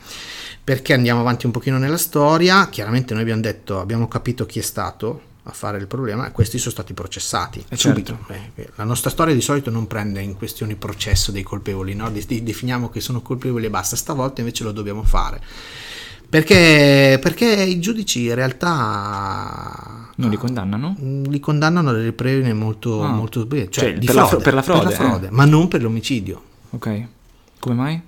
Perché 0.62 0.92
andiamo 0.92 1.20
avanti 1.20 1.46
un 1.46 1.52
pochino 1.52 1.78
nella 1.78 1.96
storia. 1.96 2.68
Chiaramente 2.68 3.12
noi 3.14 3.23
abbiamo 3.23 3.40
detto, 3.40 3.80
abbiamo 3.80 4.06
capito 4.08 4.44
chi 4.46 4.58
è 4.58 4.62
stato 4.62 5.20
a 5.49 5.53
fare 5.53 5.79
il 5.79 5.87
problema 5.87 6.26
e 6.26 6.33
questi 6.33 6.59
sono 6.59 6.73
stati 6.73 6.93
processati 6.93 7.65
Eh, 7.69 7.76
subito. 7.76 8.19
certo. 8.26 8.61
Eh, 8.61 8.69
la 8.75 8.85
nostra 8.85 9.11
storia 9.11 9.33
di 9.33 9.41
solito 9.41 9.71
non 9.71 9.87
prende 9.87 10.21
in 10.21 10.35
questione 10.37 10.73
il 10.73 10.79
processo 10.79 11.31
dei 11.31 11.43
colpevoli, 11.45 11.95
no? 11.95 12.11
Definiamo 12.11 12.88
che 12.88 13.00
sono 13.00 13.21
colpevoli 13.23 13.67
e 13.67 13.71
basta. 13.71 13.95
Stavolta 13.97 14.41
invece 14.41 14.65
lo 14.65 14.73
dobbiamo 14.73 15.03
fare. 15.05 15.41
Perché, 16.29 17.19
perché 17.23 17.47
i 17.47 17.79
giudici 17.79 18.25
in 18.25 18.35
realtà 18.35 20.11
Non 20.17 20.31
li 20.31 20.37
condannano? 20.37 20.97
Mm, 21.00 21.25
Li 21.26 21.38
condannano 21.41 21.91
alle 21.91 22.12
pene 22.12 22.53
molto, 22.53 23.03
Ah. 23.03 23.09
molto. 23.11 23.47
Cioè, 23.49 23.69
Cioè, 23.69 23.99
di 23.99 24.07
per 24.07 24.15
la 24.17 24.26
frode, 24.26 24.43
fro- 24.43 24.43
per 24.43 24.55
la 24.55 24.62
frode, 24.62 24.93
eh. 24.93 24.97
frode, 24.97 25.29
ma 25.31 25.45
non 25.45 25.69
per 25.69 25.83
l'omicidio. 25.83 26.43
Ok. 26.71 27.07
Come 27.61 27.75
mai? 27.75 28.00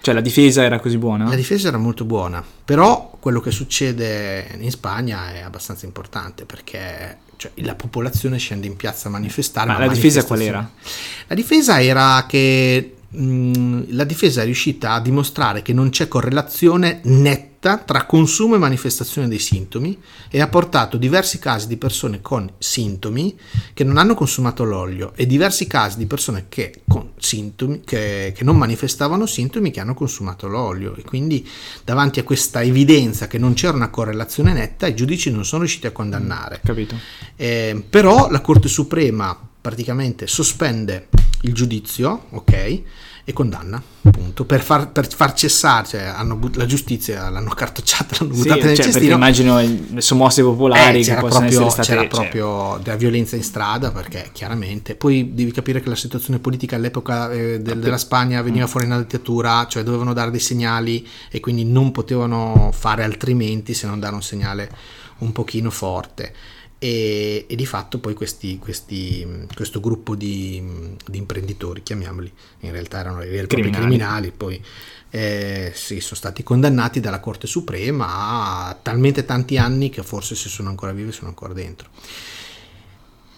Cioè 0.00 0.14
la 0.14 0.20
difesa 0.20 0.62
era 0.62 0.78
così 0.80 0.96
buona? 0.96 1.28
La 1.28 1.34
difesa 1.34 1.68
era 1.68 1.76
molto 1.76 2.04
buona, 2.04 2.42
però 2.64 3.16
quello 3.20 3.40
che 3.40 3.50
succede 3.50 4.56
in 4.58 4.70
Spagna 4.70 5.32
è 5.32 5.40
abbastanza 5.40 5.86
importante 5.86 6.44
perché 6.44 7.18
cioè, 7.36 7.50
la 7.56 7.74
popolazione 7.74 8.38
scende 8.38 8.66
in 8.66 8.76
piazza 8.76 9.08
a 9.08 9.10
manifestare. 9.10 9.66
Ma 9.68 9.74
ma 9.78 9.86
la 9.86 9.92
difesa 9.92 10.24
qual 10.24 10.38
manifestazione- 10.38 11.26
La 11.26 11.34
difesa 11.34 11.82
era 11.82 12.24
che 12.28 12.94
la 13.10 14.04
difesa 14.04 14.42
è 14.42 14.44
riuscita 14.44 14.92
a 14.92 15.00
dimostrare 15.00 15.62
che 15.62 15.72
non 15.72 15.88
c'è 15.88 16.08
correlazione 16.08 17.00
netta 17.04 17.78
tra 17.78 18.04
consumo 18.04 18.54
e 18.54 18.58
manifestazione 18.58 19.28
dei 19.28 19.38
sintomi 19.38 19.98
e 20.28 20.42
ha 20.42 20.48
portato 20.48 20.98
diversi 20.98 21.38
casi 21.38 21.68
di 21.68 21.78
persone 21.78 22.20
con 22.20 22.50
sintomi 22.58 23.34
che 23.72 23.82
non 23.82 23.96
hanno 23.96 24.14
consumato 24.14 24.62
l'olio 24.64 25.12
e 25.16 25.26
diversi 25.26 25.66
casi 25.66 25.96
di 25.96 26.04
persone 26.04 26.46
che, 26.50 26.82
con 26.86 27.12
sintomi, 27.16 27.80
che, 27.82 28.34
che 28.36 28.44
non 28.44 28.58
manifestavano 28.58 29.24
sintomi 29.24 29.70
che 29.70 29.80
hanno 29.80 29.94
consumato 29.94 30.46
l'olio 30.46 30.94
e 30.94 31.02
quindi 31.02 31.48
davanti 31.84 32.20
a 32.20 32.24
questa 32.24 32.62
evidenza 32.62 33.26
che 33.26 33.38
non 33.38 33.54
c'era 33.54 33.72
una 33.72 33.88
correlazione 33.88 34.52
netta 34.52 34.86
i 34.86 34.94
giudici 34.94 35.30
non 35.30 35.46
sono 35.46 35.62
riusciti 35.62 35.86
a 35.86 35.92
condannare. 35.92 36.60
Capito? 36.62 36.94
Eh, 37.36 37.82
però 37.88 38.28
la 38.28 38.42
Corte 38.42 38.68
Suprema 38.68 39.36
praticamente 39.60 40.26
sospende 40.26 41.08
il 41.42 41.52
giudizio, 41.52 42.24
ok, 42.30 42.82
e 43.24 43.32
condanna, 43.34 43.80
appunto, 44.04 44.46
per 44.46 44.62
far, 44.62 44.90
per 44.90 45.06
far 45.06 45.34
cessare, 45.34 45.86
cioè 45.86 46.00
hanno 46.00 46.34
but- 46.36 46.56
la 46.56 46.64
giustizia 46.64 47.28
l'hanno 47.28 47.50
cartocciata, 47.50 48.16
l'hanno 48.18 48.32
Sì, 48.32 48.38
buttata 48.40 48.64
nel 48.64 48.74
cioè, 48.74 48.76
perché 48.76 48.92
cestino. 48.92 49.14
immagino 49.14 49.58
le 49.58 50.00
sommosse 50.00 50.42
popolari 50.42 51.00
Eh, 51.00 51.02
che 51.02 51.08
c'era 51.08 51.20
proprio, 51.20 51.68
state... 51.68 51.86
c'era 51.88 52.00
cioè, 52.00 52.08
proprio 52.08 52.80
della 52.82 52.96
violenza 52.96 53.36
in 53.36 53.42
strada 53.42 53.90
perché 53.90 54.30
chiaramente 54.32 54.94
poi 54.94 55.34
devi 55.34 55.50
capire 55.52 55.82
che 55.82 55.90
la 55.90 55.94
situazione 55.94 56.38
politica 56.38 56.76
all'epoca 56.76 57.30
eh, 57.30 57.60
del- 57.60 57.78
della 57.80 57.98
Spagna 57.98 58.40
veniva 58.40 58.64
Mm. 58.64 58.68
fuori 58.68 58.86
una 58.86 58.98
dittatura 58.98 59.66
cioè 59.68 59.82
dovevano 59.82 60.14
dare 60.14 60.30
dei 60.30 60.40
segnali 60.40 61.06
e 61.30 61.38
quindi 61.40 61.64
non 61.66 61.92
potevano 61.92 62.70
fare 62.72 63.04
altrimenti 63.04 63.74
se 63.74 63.86
non 63.86 64.00
dare 64.00 64.14
un 64.14 64.22
segnale 64.22 64.70
un 65.18 65.32
pochino 65.32 65.68
forte 65.70 66.32
e, 66.78 67.46
e 67.48 67.56
di 67.56 67.66
fatto 67.66 67.98
poi 67.98 68.14
questi, 68.14 68.58
questi, 68.58 69.46
questo 69.54 69.80
gruppo 69.80 70.14
di, 70.14 70.62
di 71.06 71.18
imprenditori 71.18 71.82
chiamiamoli 71.82 72.32
in 72.60 72.70
realtà 72.70 73.00
erano 73.00 73.22
i 73.22 73.28
veri 73.28 73.46
Criminali. 73.48 73.84
criminali 73.84 74.30
poi 74.30 74.62
eh, 75.10 75.72
sì, 75.74 76.00
sono 76.00 76.16
stati 76.16 76.42
condannati 76.42 77.00
dalla 77.00 77.20
Corte 77.20 77.46
Suprema 77.46 78.66
a 78.66 78.78
talmente 78.80 79.24
tanti 79.24 79.56
anni 79.56 79.90
che 79.90 80.02
forse 80.02 80.34
se 80.34 80.48
sono 80.48 80.68
ancora 80.68 80.92
vivi 80.92 81.12
sono 81.12 81.28
ancora 81.28 81.52
dentro. 81.52 81.88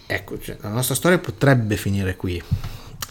Ecco, 0.07 0.41
cioè, 0.41 0.57
la 0.61 0.71
nostra 0.71 0.97
storia 0.97 1.19
potrebbe 1.19 1.77
finire 1.77 2.17
qui. 2.17 2.43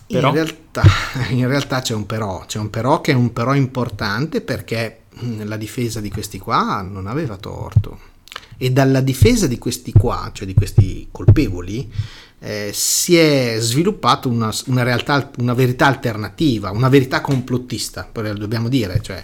Però? 0.06 0.28
In, 0.28 0.34
realtà, 0.34 0.84
in 1.30 1.48
realtà 1.48 1.82
c'è 1.82 1.94
un 1.94 2.06
però, 2.06 2.46
c'è 2.46 2.60
un 2.60 2.70
però 2.70 3.00
che 3.00 3.14
è 3.14 3.16
un 3.16 3.32
però 3.32 3.56
importante 3.56 4.42
perché 4.42 5.04
mh, 5.10 5.48
la 5.48 5.56
difesa 5.56 6.02
di 6.02 6.12
questi 6.12 6.38
qua 6.38 6.82
non 6.82 7.08
aveva 7.08 7.38
torto. 7.38 8.09
E 8.62 8.72
dalla 8.72 9.00
difesa 9.00 9.48
di 9.48 9.58
questi 9.58 9.94
qua, 9.94 10.30
cioè 10.34 10.46
di 10.46 10.54
questi 10.54 11.08
colpevoli, 11.12 11.90
eh, 12.40 12.72
si 12.74 13.16
è 13.16 13.56
sviluppata 13.60 14.28
una, 14.28 14.54
una 14.66 14.84
realtà, 14.84 15.32
una 15.38 15.54
verità 15.54 15.88
alternativa, 15.88 16.70
una 16.72 16.90
verità 16.90 17.22
complottista, 17.22 18.10
dobbiamo 18.12 18.68
dire, 18.68 19.00
cioè, 19.02 19.24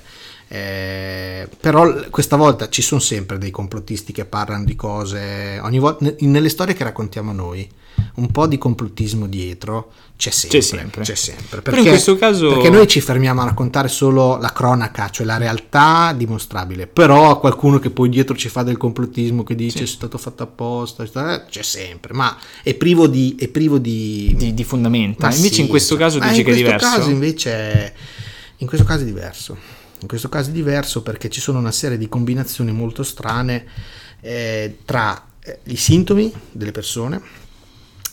eh, 0.55 1.50
però 1.59 1.93
questa 2.09 2.35
volta 2.38 2.69
ci 2.69 2.81
sono 2.81 3.01
sempre 3.01 3.38
dei 3.38 3.51
complottisti 3.51 4.13
che 4.13 4.25
parlano 4.25 4.63
di 4.63 4.75
cose, 4.75 5.59
ogni 5.62 5.79
volta, 5.79 6.05
ne- 6.05 6.15
nelle 6.19 6.50
storie 6.50 6.74
che 6.74 6.83
raccontiamo 6.83 7.33
noi, 7.33 7.67
un 8.15 8.29
po' 8.31 8.47
di 8.47 8.57
complottismo 8.57 9.27
dietro 9.27 9.91
c'è 10.17 10.29
sempre. 10.29 10.59
C'è 10.59 10.63
sempre. 10.65 11.03
c'è 11.03 11.15
sempre, 11.15 11.62
Però 11.62 11.77
in 11.77 11.83
questo 11.88 12.15
caso- 12.15 12.47
Perché 12.53 12.69
noi 12.69 12.88
ci 12.88 13.01
fermiamo 13.01 13.41
a 13.41 13.45
raccontare 13.45 13.89
solo 13.89 14.38
la 14.38 14.53
cronaca, 14.53 15.09
cioè 15.09 15.25
la 15.25 15.38
realtà 15.38 16.13
dimostrabile, 16.15 16.88
però 16.88 17.38
qualcuno 17.39 17.79
che 17.79 17.89
poi 17.89 18.07
dietro 18.07 18.35
ci 18.35 18.47
fa 18.47 18.63
del 18.63 18.77
complottismo 18.77 19.43
che 19.43 19.55
dice 19.55 19.79
Sì. 19.79 19.83
è 19.83 19.88
stato 19.88 20.17
fatto 20.17 20.43
apposta, 20.43 21.03
eh, 21.03 21.45
c'è 21.50 21.63
sempre, 21.63 22.13
ma 22.13 22.38
è 22.63 22.74
privo 22.75 23.07
di... 23.07 23.35
È 23.38 23.47
privo 23.50 23.77
di, 23.77 24.33
di, 24.38 24.53
di 24.53 24.63
fondamenta. 24.63 25.27
ma 25.27 25.33
Invece 25.35 25.55
sì, 25.55 25.62
in 25.62 25.67
questo 25.67 25.97
caso 25.97 26.19
dici 26.19 26.39
in 26.39 26.45
che 26.45 26.51
è 26.51 26.53
questo 26.53 26.63
diverso. 26.63 26.97
Caso 26.97 27.09
invece, 27.09 27.93
in 28.57 28.67
questo 28.67 28.85
caso 28.85 29.01
è 29.01 29.05
diverso. 29.05 29.57
In 30.05 30.12
questo 30.12 30.29
caso 30.29 30.51
è 30.51 30.53
diverso 30.53 31.01
perché 31.01 31.29
ci 31.29 31.41
sono 31.41 31.57
una 31.57 31.71
serie 31.71 31.97
di 31.97 32.07
combinazioni 32.07 32.71
molto 32.71 33.01
strane 33.01 33.65
eh, 34.21 34.77
tra 34.85 35.29
eh, 35.39 35.62
i 35.63 35.75
sintomi 35.75 36.31
delle 36.51 36.71
persone 36.71 37.19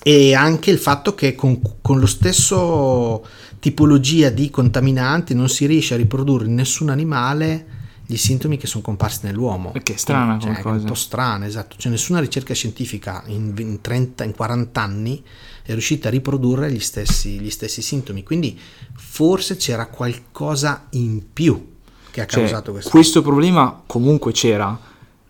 e 0.03 0.35
anche 0.35 0.71
il 0.71 0.79
fatto 0.79 1.15
che 1.15 1.35
con, 1.35 1.61
con 1.83 2.01
lo 2.01 2.07
stesso 2.07 3.23
tipologia 3.61 4.31
di 4.31 4.49
contaminanti 4.49 5.35
non 5.35 5.51
si 5.51 5.67
riesce 5.67 5.93
a 5.93 5.99
riprodurre 5.99 6.47
in 6.47 6.55
nessun 6.55 6.89
animale 6.89 7.67
i 8.07 8.17
sintomi 8.17 8.57
che 8.57 8.67
sono 8.67 8.83
comparsi 8.83 9.21
nell'uomo. 9.25 9.71
Perché 9.73 9.93
è 9.93 9.97
strana 9.99 10.39
Cioè, 10.39 10.63
come 10.63 10.77
è 10.77 10.81
un 10.81 10.87
po' 10.87 10.95
strana, 10.95 11.47
esatto. 11.47 11.77
Cioè, 11.77 11.91
nessuna 11.93 12.21
ricerca 12.21 12.55
scientifica 12.55 13.23
in, 13.27 13.53
in 13.59 13.83
30, 13.83 14.25
in 14.25 14.35
40 14.35 14.81
anni 14.81 15.23
è 15.63 15.73
riuscita 15.73 16.09
a 16.09 16.11
riprodurre 16.11 16.73
gli 16.73 16.81
stessi, 16.81 17.39
gli 17.39 17.51
stessi 17.51 17.83
sintomi. 17.83 18.23
Quindi 18.23 18.59
forse 18.95 19.57
c'era 19.57 19.87
qualcosa 19.89 20.87
in 20.93 21.33
più 21.33 21.72
che 22.13 22.21
ha 22.21 22.27
Cioè, 22.27 22.43
causato 22.43 22.71
questo. 22.71 22.91
questo 22.91 23.23
problema 23.23 23.83
comunque 23.87 24.31
c'era. 24.31 24.79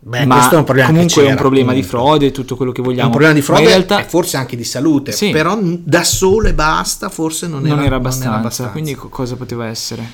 Beh, 0.05 0.25
ma 0.25 0.35
questo 0.35 0.55
è 0.55 0.57
un 0.57 0.63
problema 0.65 0.89
comunque 0.89 1.23
è 1.25 1.29
un 1.29 1.35
problema 1.37 1.73
di 1.73 1.81
comunque. 1.81 1.97
frode, 2.17 2.31
tutto 2.31 2.55
quello 2.57 2.71
che 2.73 2.81
È 2.81 2.83
vogliamo. 2.83 3.05
un 3.05 3.11
problema 3.11 3.33
di 3.33 3.39
Ma 3.39 3.45
frode 3.45 3.61
in 3.61 3.67
realtà 3.69 4.01
e 4.01 4.03
forse 4.03 4.35
anche 4.37 4.57
di 4.57 4.65
salute, 4.65 5.11
Sì. 5.13 5.29
però 5.29 5.57
da 5.61 6.03
solo 6.03 6.49
e 6.49 6.53
basta 6.53 7.07
forse 7.07 7.47
non, 7.47 7.61
non, 7.61 7.77
era, 7.77 7.85
era 7.85 7.95
abbastanza, 7.95 8.37
abbastanza. 8.37 8.71
Quindi 8.73 8.95
co- 8.95 9.07
cosa 9.07 9.35
poteva 9.37 9.65
essere? 9.67 10.05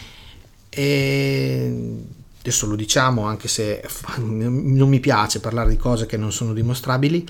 E 0.70 1.98
adesso 2.40 2.66
lo 2.66 2.76
diciamo 2.76 3.24
anche 3.26 3.48
se 3.48 3.84
non 4.18 4.90
mi 4.90 5.00
piace 5.00 5.40
parlare 5.40 5.70
di 5.70 5.78
cose 5.78 6.06
che 6.06 6.18
non 6.18 6.32
sono 6.32 6.54
dimostrabili. 6.54 7.28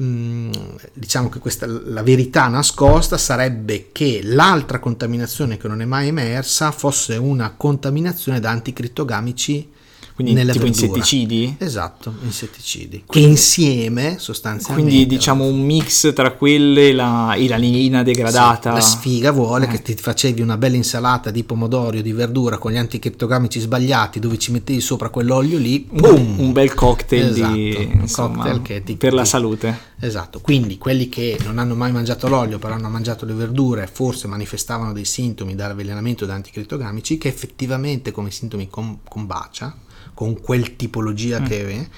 mm, 0.00 0.52
diciamo 0.92 1.28
che 1.28 1.38
questa, 1.38 1.66
la 1.66 2.02
verità 2.02 2.48
nascosta 2.48 3.18
sarebbe 3.18 3.88
che 3.92 4.20
l'altra 4.22 4.78
contaminazione 4.78 5.56
che 5.56 5.68
non 5.68 5.80
è 5.80 5.84
mai 5.84 6.08
emersa 6.08 6.70
fosse 6.70 7.16
una 7.16 7.54
contaminazione 7.56 8.40
da 8.40 8.50
anticrittogamici 8.50 9.74
Quindi 10.16 10.32
nella 10.32 10.52
tipo 10.52 10.64
verdura. 10.64 10.86
insetticidi? 10.88 11.56
Esatto, 11.58 12.14
insetticidi. 12.24 13.04
Che 13.06 13.18
insieme 13.20 14.16
sostanzialmente 14.18 14.90
Quindi 14.90 15.06
diciamo 15.06 15.44
un 15.44 15.60
mix 15.60 16.12
tra 16.14 16.30
quelle 16.32 16.88
e 16.88 16.92
la, 16.94 17.34
e 17.34 17.46
la 17.46 17.56
linea 17.58 18.02
degradata. 18.02 18.70
sì, 18.70 18.76
la 18.76 18.80
sfiga 18.80 19.30
vuole 19.30 19.66
Eh. 19.66 19.68
che 19.68 19.82
ti 19.82 19.94
facevi 19.94 20.40
una 20.40 20.56
bella 20.56 20.76
insalata 20.76 21.30
di 21.30 21.44
pomodori 21.44 21.98
o 21.98 22.02
di 22.02 22.12
verdura 22.12 22.56
con 22.56 22.72
gli 22.72 22.76
anticrittogamici 22.78 23.60
sbagliati 23.60 24.18
dove 24.18 24.38
ci 24.38 24.52
mettevi 24.52 24.80
sopra 24.80 25.10
quell'olio 25.10 25.58
lì, 25.58 25.86
boom! 25.90 26.38
un 26.38 26.52
bel 26.52 26.72
cocktail, 26.72 27.32
di, 27.34 27.40
Esatto, 27.68 27.92
un 27.94 28.00
insomma, 28.00 28.36
cocktail 28.36 28.62
che 28.62 28.82
ti- 28.82 28.96
per 28.96 29.12
la 29.12 29.24
salute. 29.26 29.78
Esatto, 29.98 30.40
quindi 30.40 30.76
quelli 30.76 31.08
che 31.08 31.38
non 31.42 31.58
hanno 31.58 31.74
mai 31.74 31.90
mangiato 31.90 32.28
l'olio 32.28 32.58
però 32.58 32.74
hanno 32.74 32.90
mangiato 32.90 33.24
le 33.24 33.32
verdure 33.32 33.86
forse 33.86 34.28
manifestavano 34.28 34.92
dei 34.92 35.06
sintomi 35.06 35.54
dall'avvelenamento 35.54 36.26
da 36.26 36.34
anticrittogamici 36.34 37.16
che 37.16 37.28
effettivamente 37.28 38.10
come 38.12 38.30
sintomi 38.30 38.68
com- 38.68 38.98
combacia 39.08 39.74
con 40.12 40.38
quel 40.40 40.76
tipologia 40.76 41.40
Mm. 41.40 41.44
che 41.44 41.88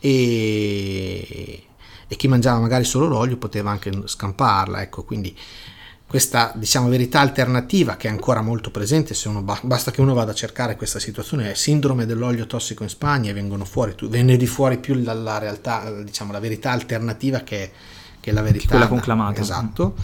e, 0.00 1.62
e 2.08 2.16
chi 2.16 2.28
mangiava 2.28 2.58
magari 2.60 2.84
solo 2.84 3.06
l'olio 3.06 3.36
poteva 3.36 3.70
anche 3.70 3.92
scamparla, 4.04 4.82
ecco, 4.82 5.04
quindi 5.04 5.36
questa 6.08 6.52
diciamo 6.54 6.88
verità 6.88 7.20
alternativa 7.20 7.96
che 7.96 8.08
è 8.08 8.10
ancora 8.10 8.40
molto 8.40 8.70
presente 8.70 9.12
se 9.12 9.28
uno 9.28 9.42
ba- 9.42 9.60
basta 9.62 9.90
che 9.90 10.00
uno 10.00 10.14
vada 10.14 10.30
a 10.30 10.34
cercare 10.34 10.74
questa 10.74 10.98
situazione 10.98 11.50
è 11.50 11.54
sindrome 11.54 12.06
dell'olio 12.06 12.46
tossico 12.46 12.82
in 12.82 12.88
Spagna 12.88 13.28
e 13.30 13.34
vengono 13.34 13.66
fuori 13.66 13.94
tu- 13.94 14.08
viene 14.08 14.38
di 14.38 14.46
fuori 14.46 14.78
più 14.78 14.94
la, 15.02 15.12
la 15.12 15.36
realtà 15.36 15.92
diciamo 16.02 16.32
la 16.32 16.40
verità 16.40 16.70
alternativa 16.70 17.40
che, 17.40 17.70
che 18.20 18.32
la 18.32 18.40
verità 18.40 18.68
quella 18.68 18.88
conclamata. 18.88 19.40
esatto 19.40 19.94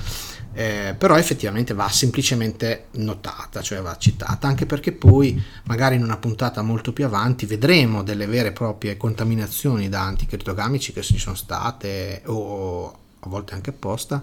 Eh, 0.57 0.95
però 0.97 1.17
effettivamente 1.17 1.75
va 1.75 1.89
semplicemente 1.89 2.85
notata 2.93 3.61
cioè 3.61 3.81
va 3.81 3.97
citata 3.97 4.47
anche 4.47 4.67
perché 4.67 4.93
poi 4.93 5.43
magari 5.65 5.97
in 5.97 6.03
una 6.05 6.17
puntata 6.17 6.63
molto 6.63 6.93
più 6.93 7.07
avanti 7.07 7.45
vedremo 7.45 8.05
delle 8.05 8.27
vere 8.27 8.51
e 8.51 8.53
proprie 8.53 8.97
contaminazioni 8.97 9.89
da 9.89 10.03
anticrittogamici 10.03 10.93
che 10.93 11.03
ci 11.03 11.19
sono 11.19 11.35
state 11.35 12.23
o 12.27 12.99
a 13.25 13.29
volte 13.29 13.55
anche 13.55 13.71
apposta 13.71 14.23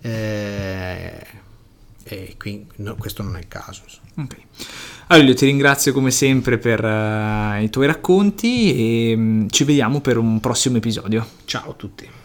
eh, 0.00 1.26
e 2.02 2.34
qui 2.38 2.66
no, 2.76 2.96
questo 2.96 3.22
non 3.22 3.36
è 3.36 3.38
il 3.38 3.48
caso 3.48 3.82
insomma. 3.84 4.24
Ok. 4.24 4.36
Allora, 5.08 5.28
io 5.28 5.34
ti 5.34 5.46
ringrazio 5.46 5.92
come 5.92 6.10
sempre 6.10 6.58
per 6.58 6.84
eh, 6.84 7.62
i 7.62 7.70
tuoi 7.70 7.86
racconti 7.86 9.10
e 9.10 9.16
mm, 9.16 9.46
ci 9.48 9.64
vediamo 9.64 10.00
per 10.00 10.18
un 10.18 10.40
prossimo 10.40 10.76
episodio. 10.76 11.26
ciao 11.44 11.70
a 11.70 11.74
tutti 11.74 12.19